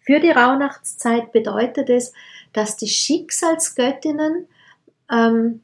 [0.01, 2.13] Für die Rauhnachtszeit bedeutet es,
[2.53, 4.47] dass die Schicksalsgöttinnen,
[5.11, 5.61] ähm,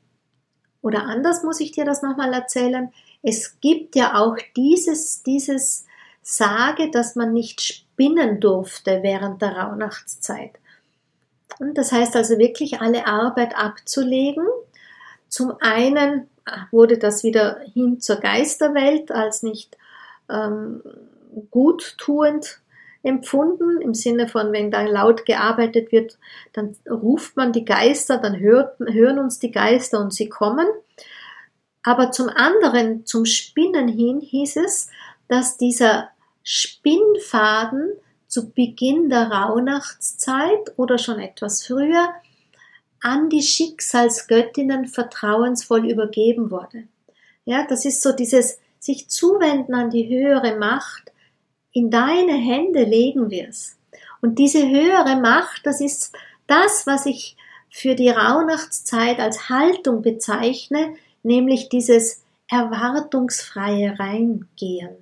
[0.86, 5.88] oder anders muss ich dir das nochmal erzählen, es gibt ja auch dieses, dieses
[6.22, 10.52] Sage, dass man nicht spinnen durfte während der Rauhnachtszeit.
[11.58, 14.46] Und das heißt also wirklich alle Arbeit abzulegen.
[15.28, 16.30] Zum einen
[16.70, 19.78] wurde das wieder hin zur Geisterwelt als nicht
[20.30, 20.84] ähm,
[21.50, 22.60] guttuend
[23.06, 26.18] empfunden, im Sinne von, wenn da laut gearbeitet wird,
[26.54, 30.68] dann ruft man die Geister, dann hört, hören uns die Geister und sie kommen.
[31.84, 34.90] Aber zum anderen, zum Spinnen hin, hieß es,
[35.28, 36.10] dass dieser
[36.44, 37.94] Spinnfaden
[38.28, 42.10] zu Beginn der Rauhnachtszeit oder schon etwas früher
[43.02, 46.86] an die Schicksalsgöttinnen vertrauensvoll übergeben wurde.
[47.46, 51.12] Ja, das ist so dieses sich zuwenden an die höhere Macht.
[51.76, 53.78] In deine Hände legen wir es.
[54.22, 56.14] Und diese höhere Macht, das ist
[56.48, 57.36] das, was ich
[57.70, 64.96] für die Rauhnachtszeit als Haltung bezeichne, nämlich dieses erwartungsfreie Reingehen.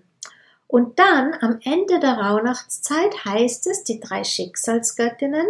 [0.66, 5.46] Und dann am Ende der Rauhnachtszeit heißt es, die drei Schicksalsgöttinnen,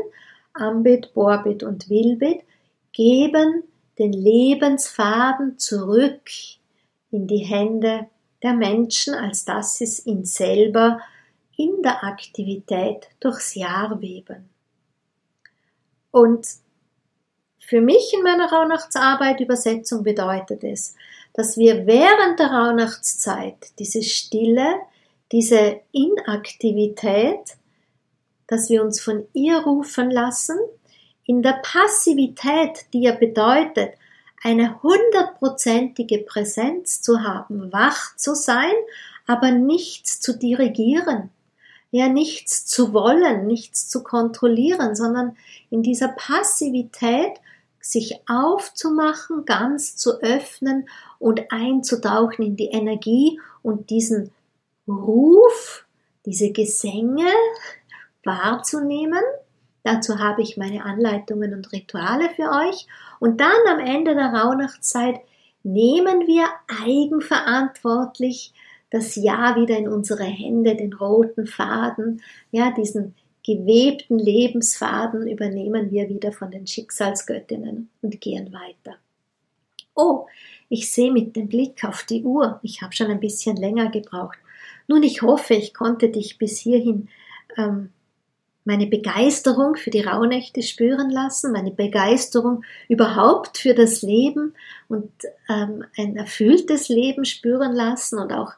[0.51, 2.41] Ambit, Borbit und Wilbit,
[2.91, 3.63] geben
[3.97, 6.30] den Lebensfaden zurück
[7.11, 8.07] in die Hände
[8.41, 10.99] der Menschen, als dass sie es ihn selber
[11.58, 14.49] in der Aktivität durchs Jahr weben.
[16.12, 16.47] Und
[17.60, 20.95] für mich in meiner Rauhnachtsarbeit Übersetzung bedeutet es,
[21.34, 24.76] dass wir während der Rauhnachtszeit diese Stille,
[25.32, 27.58] diese Inaktivität,
[28.47, 30.58] dass wir uns von ihr rufen lassen,
[31.26, 33.93] in der Passivität, die ja bedeutet,
[34.43, 38.74] eine hundertprozentige Präsenz zu haben, wach zu sein,
[39.26, 41.30] aber nichts zu dirigieren,
[41.98, 45.38] ja nichts zu wollen, nichts zu kontrollieren, sondern
[45.70, 47.34] in dieser Passivität
[47.80, 50.89] sich aufzumachen, ganz zu öffnen
[51.20, 54.32] und einzutauchen in die Energie und diesen
[54.88, 55.86] Ruf,
[56.26, 57.28] diese Gesänge
[58.24, 59.22] wahrzunehmen.
[59.84, 62.88] Dazu habe ich meine Anleitungen und Rituale für euch.
[63.20, 65.20] Und dann am Ende der Rauhnachtszeit
[65.62, 66.46] nehmen wir
[66.84, 68.54] eigenverantwortlich
[68.94, 72.22] das Jahr wieder in unsere Hände, den roten Faden,
[72.52, 78.98] ja, diesen gewebten Lebensfaden übernehmen wir wieder von den Schicksalsgöttinnen und gehen weiter.
[79.96, 80.28] Oh,
[80.70, 84.38] ich sehe mit dem Blick auf die Uhr, ich habe schon ein bisschen länger gebraucht.
[84.88, 87.10] Nun, ich hoffe, ich konnte dich bis hierhin
[87.58, 87.89] ähm,
[88.66, 94.53] meine Begeisterung für die Rauhnächte spüren lassen, meine Begeisterung überhaupt für das Leben
[94.88, 95.11] und
[95.49, 98.53] ähm, ein erfülltes Leben spüren lassen und auch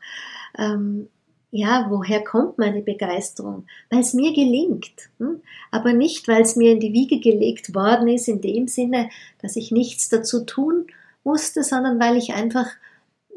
[0.58, 1.10] ähm,
[1.58, 3.66] ja, woher kommt meine Begeisterung?
[3.89, 5.41] Weil es mir gelingt, hm?
[5.72, 9.10] aber nicht, weil es mir in die Wiege gelegt worden ist, in dem Sinne,
[9.41, 10.88] dass ich nichts dazu tun
[11.24, 12.68] musste, sondern weil ich einfach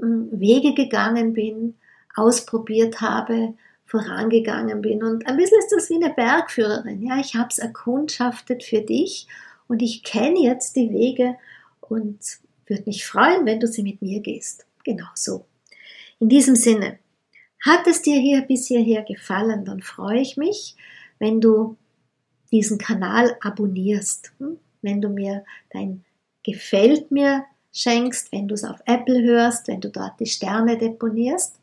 [0.01, 1.77] hm, Wege gegangen bin,
[2.16, 3.55] ausprobiert habe,
[3.89, 5.03] vorangegangen bin.
[5.03, 7.03] Und ein bisschen ist das wie eine Bergführerin.
[7.03, 9.26] Ja, ich habe es erkundschaftet für dich
[9.66, 11.36] und ich kenne jetzt die Wege
[11.80, 12.18] und
[12.66, 14.66] würde mich freuen, wenn du sie mit mir gehst.
[14.84, 15.47] Genau so.
[16.20, 16.99] In diesem Sinne,
[17.64, 20.76] hat es dir hier bis hierher gefallen, dann freue ich mich,
[21.18, 21.76] wenn du
[22.53, 24.59] diesen Kanal abonnierst, hm?
[24.82, 26.05] wenn du mir dein
[26.45, 31.58] Gefällt mir schenkst, wenn du es auf Apple hörst, wenn du dort die Sterne deponierst.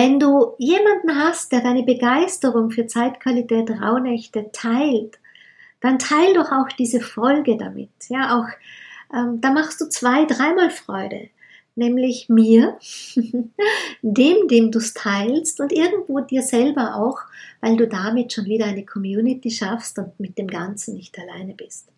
[0.00, 5.18] Wenn du jemanden hast, der deine Begeisterung für Zeitqualität Rauhnächte teilt,
[5.80, 7.90] dann teil doch auch diese Folge damit.
[8.08, 8.46] Ja, auch
[9.12, 11.30] ähm, da machst du zwei, dreimal Freude
[11.74, 12.78] nämlich mir,
[14.02, 17.18] dem, dem du es teilst und irgendwo dir selber auch,
[17.60, 21.88] weil du damit schon wieder eine Community schaffst und mit dem Ganzen nicht alleine bist.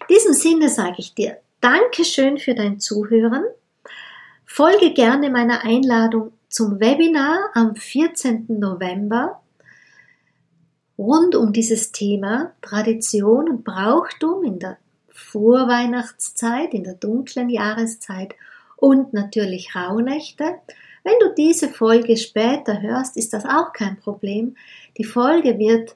[0.00, 3.44] In diesem Sinne sage ich dir Dankeschön für dein Zuhören.
[4.46, 8.46] Folge gerne meiner Einladung zum Webinar am 14.
[8.48, 9.42] November
[10.96, 14.78] rund um dieses Thema Tradition und Brauchtum in der
[15.10, 18.36] Vorweihnachtszeit, in der dunklen Jahreszeit
[18.76, 20.44] und natürlich Rauhnächte.
[21.04, 24.56] Wenn du diese Folge später hörst, ist das auch kein Problem.
[24.96, 25.94] Die Folge wird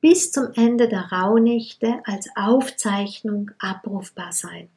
[0.00, 4.68] bis zum Ende der Rauhnächte als Aufzeichnung abrufbar sein.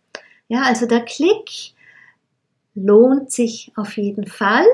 [0.48, 1.76] Ja, also der Klick
[2.74, 4.66] lohnt sich auf jeden Fall.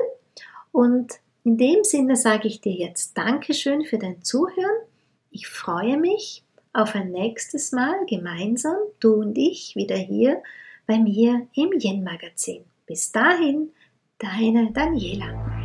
[0.76, 4.76] Und in dem Sinne sage ich dir jetzt Dankeschön für dein Zuhören.
[5.30, 10.42] Ich freue mich auf ein nächstes Mal gemeinsam, du und ich, wieder hier
[10.86, 12.62] bei mir im Yen-Magazin.
[12.84, 13.70] Bis dahin,
[14.18, 15.55] deine Daniela.